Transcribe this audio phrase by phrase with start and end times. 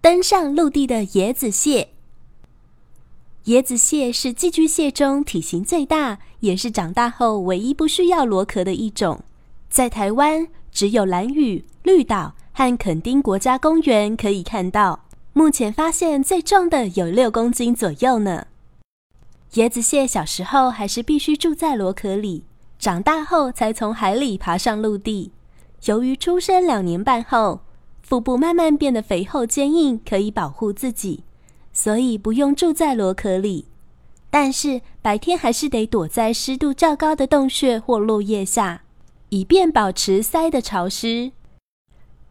[0.00, 1.88] 登上陆地的椰子蟹。
[3.46, 9.24] 椰子蟹是寄居蟹中体型最大，也是长大后唯一不需要螺壳的一种。
[9.68, 15.04] 在台湾，只有蓝屿、绿岛和垦丁国家公园可以看到。
[15.32, 18.46] 目前发现最重的有六公斤左右呢。
[19.54, 22.44] 椰子蟹小时候还是必须住在螺壳里，
[22.78, 25.32] 长大后才从海里爬上陆地。
[25.86, 27.60] 由于出生两年半后，
[28.08, 31.24] 腹部慢慢变得肥厚坚硬，可以保护自己，
[31.74, 33.66] 所以不用住在螺壳里。
[34.30, 38.80] 但是白天还是得躲在湿度较高的洞穴或落叶下，
[39.28, 41.32] 以便保持鳃的潮湿。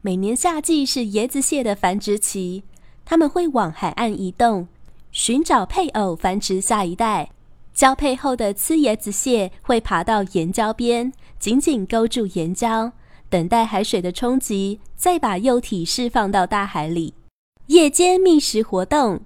[0.01, 2.63] 每年夏季是椰子蟹的繁殖期，
[3.05, 4.67] 它们会往海岸移动，
[5.11, 7.29] 寻找配偶，繁殖下一代。
[7.75, 12.93] 交配后的雌椰子蟹会爬到岩礁边，紧紧勾住岩礁。
[13.29, 17.13] 等待海水的冲击，再把幼体释放到大海里。
[17.67, 19.21] 夜间觅食活动。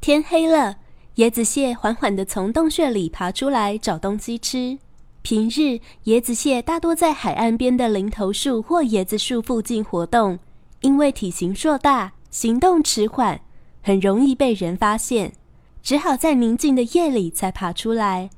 [0.00, 0.78] 天黑了，
[1.16, 4.78] 椰子蟹缓缓地从洞穴里爬出来找东西吃。
[5.20, 10.38] 平日，椰子蟹大多在海岸边的林头树或椰子树附近活动，
[10.80, 13.40] 因为体型硕大、行动迟缓，
[13.82, 15.34] 很容易被人发现，
[15.82, 18.30] 只好在宁静的夜里才爬出来。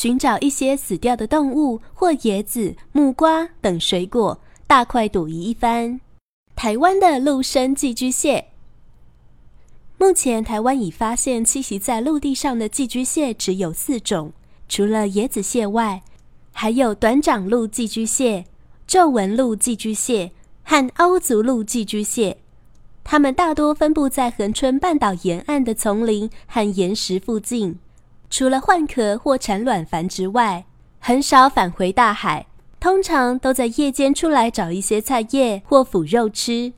[0.00, 6.00] 寻找一些死掉的动物或椰子、木瓜等水果，大快朵颐一番。
[6.54, 8.50] 台湾的陆生寄居蟹，
[9.98, 14.32] 目前台湾已发现栖息在陆地上的寄居蟹只有四种，
[14.68, 16.04] 除了椰子蟹外，
[16.52, 18.44] 还有短掌陆寄居蟹、
[18.86, 20.30] 皱纹陆寄居蟹
[20.62, 22.38] 和凹足陆寄居蟹。
[23.02, 27.80] 它们大多分布在恒春半岛沿岸的丛林和岩石附近。
[28.30, 30.66] 除了换壳或产卵繁殖外，
[30.98, 32.46] 很少返回大海。
[32.80, 36.72] 通常都在夜间出来找一些菜叶或腐肉吃。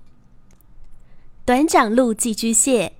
[1.44, 2.94] 短掌陆寄居蟹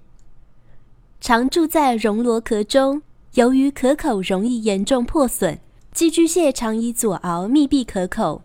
[1.19, 3.01] 常住在熔螺壳中，
[3.35, 5.59] 由于壳口容易严重破损，
[5.93, 8.43] 寄居蟹常以左螯密闭壳口。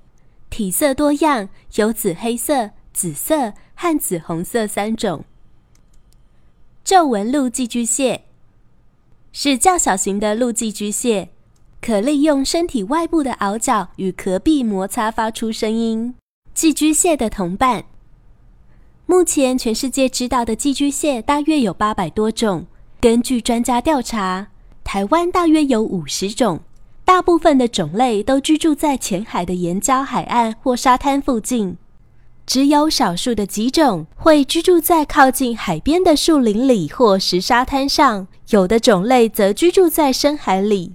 [0.49, 5.25] 体色多样，有紫黑色、紫色和紫红色三种。
[6.85, 8.23] 皱纹陆寄居蟹。
[9.37, 11.27] 是较小型的陆寄居蟹，
[11.81, 16.15] 可利用身体外部的螯角与壳壁摩擦发出声音。
[16.53, 17.83] 寄居蟹的同伴。
[19.05, 22.65] 目前全世界知道的寄居蟹大约有八百多种。
[23.01, 24.47] 根据专家调查，
[24.85, 26.61] 台湾大约有五十种。
[27.03, 31.75] 大部分的种类都居住在浅海的岩礁海岸或沙滩附近。
[32.45, 40.93] 只有少数的几种会居住在靠近海边的树林里或石沙滩上，有的种类则居住在深海里。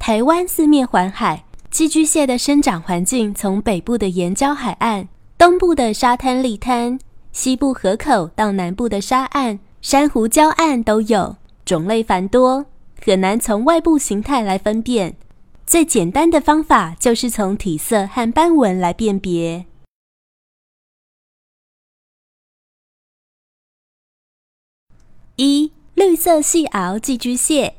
[0.00, 6.98] 台湾四面环海，寄居蟹的生长环境从北部的岩礁海岸、东部的沙滩砾滩、
[7.30, 12.66] 西部河口到南部的沙岸、珊瑚礁岸都有，种类繁多，
[13.00, 15.14] 很难从外部形态来分辨。
[15.66, 19.64] 最简单的方法就是从体色和斑纹来辨别。
[25.36, 27.76] 一、绿色细螯寄居蟹，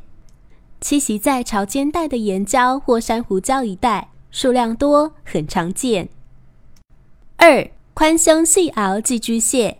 [0.81, 6.09] 栖息在潮间带的岩礁或珊瑚礁一带，数量多，很常见。
[7.37, 9.77] 二、宽胸细螯寄居蟹，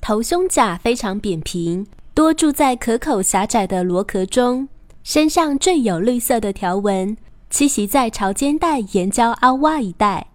[0.00, 4.68] 头胸甲非常扁平，多住在壳口狭窄的螺壳中。
[5.08, 7.16] 身上缀有绿色的条纹，
[7.50, 10.26] 栖息在潮间带岩礁凹洼一带。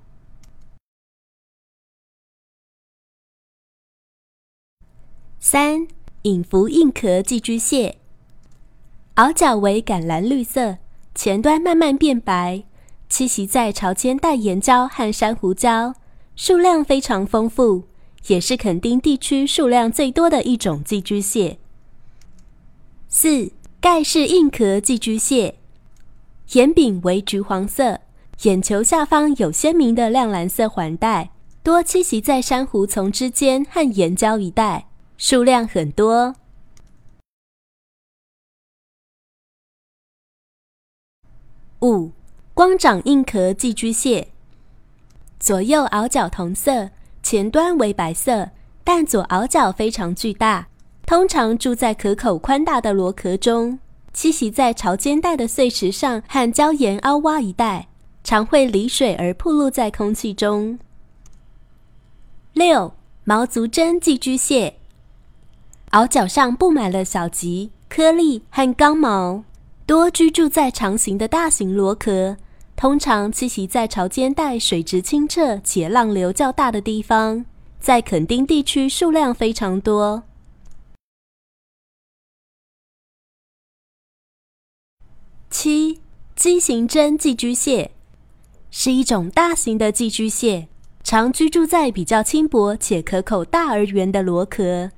[5.38, 5.88] 三
[6.24, 8.00] 隐伏硬壳寄居蟹，
[9.14, 10.80] 螯角为橄榄绿色，
[11.14, 12.64] 前端慢慢变白，
[13.08, 15.94] 栖息在潮间带岩礁和珊瑚礁，
[16.36, 17.84] 数量非常丰富，
[18.26, 21.60] 也是垦丁地区数量最多的一种寄居蟹。
[23.08, 23.52] 四。
[23.84, 25.60] 盖氏硬壳寄居蟹，
[26.54, 28.00] 眼柄为橘黄色，
[28.44, 31.32] 眼球下方有鲜明的亮蓝色环带，
[31.64, 34.88] 多栖息在珊瑚丛之间和岩礁一带，
[35.18, 36.34] 数量很多。
[41.82, 42.14] 五
[42.54, 44.30] 光掌硬壳寄居蟹，
[45.42, 46.92] 左右螯角同色，
[47.22, 48.52] 前端为白色，
[48.86, 50.70] 但左螯角非常巨大。
[51.14, 53.78] 通常住在壳口宽大的螺壳中，
[54.16, 57.88] 栖息在潮间带的碎石上和礁岩凹洼一带，
[58.24, 60.80] 常会离水而暴露在空气中。
[62.54, 62.96] 六
[63.26, 64.78] 毛足针寄居蟹，
[65.92, 69.44] 螯脚上布满了小棘、颗粒和刚毛，
[69.86, 72.38] 多居住在长形的大型螺壳，
[72.76, 77.46] 通常栖息在潮间带水质清澈且浪流较大的地方，
[77.80, 80.24] 在垦丁地区数量非常多。
[85.54, 86.00] 七
[86.36, 87.92] 畸形针寄居蟹
[88.72, 90.68] 是一种大型的寄居蟹，
[91.04, 94.90] 常居住在比较轻薄且壳口大而圆的螺壳，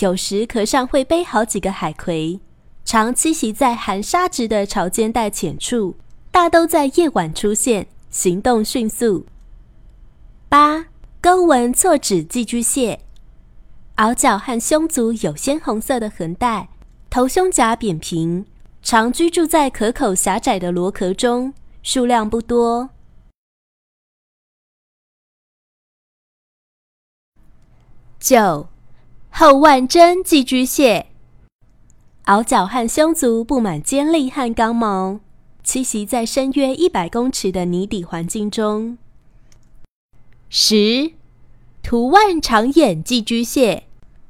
[0.00, 2.38] 有时壳上会背好几个海葵，
[2.84, 5.96] 常栖息在含沙质的潮间带浅处，
[6.30, 9.24] 大都在夜晚出现，行动迅速。
[10.50, 10.88] 八
[11.22, 13.00] 钩纹错指寄居蟹，
[13.96, 16.68] 螯角和胸足有鲜红色的横带，
[17.08, 18.44] 头胸甲扁平。
[18.82, 22.90] 常居住在壳口狭窄的螺壳中，数量不多。
[28.18, 28.68] 九
[29.30, 31.06] 后腕针寄居蟹，
[32.24, 35.20] 螯角和胸足布满尖利和刚毛，
[35.64, 38.98] 栖息在深约一百公尺的泥底环境中。
[40.48, 41.12] 十
[41.82, 43.84] 图腕长眼寄居蟹，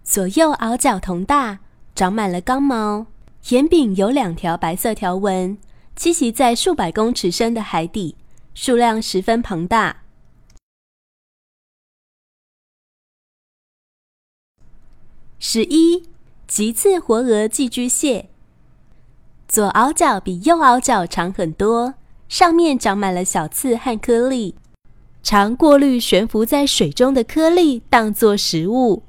[0.04, 1.60] 左右螯角同大，
[1.94, 3.06] 长满了刚毛。
[3.48, 5.58] 岩柄有两条白色条纹，
[5.96, 8.14] 栖息在数百公尺深的海底，
[8.54, 10.04] 数量十分庞大。
[15.40, 16.04] 十一
[16.46, 18.30] 棘刺活蛾寄居蟹，
[19.48, 21.94] 左螯角比右螯角长很多，
[22.28, 24.54] 上面长满了小刺和颗粒，
[25.20, 29.02] 常过滤悬浮在水中的颗粒当作食物。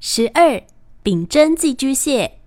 [0.00, 0.62] 十二
[1.02, 2.39] 柄针寄居蟹。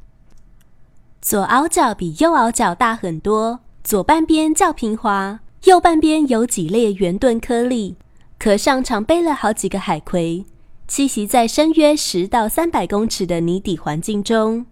[1.24, 7.96] 左凹角比右凹角大很多，左半边较平滑，右半边有几列圆盾颗粒，
[8.38, 10.44] 壳上常背了好几个海葵，
[10.90, 14.66] 栖息在深约十到三百公尺的泥底环境中。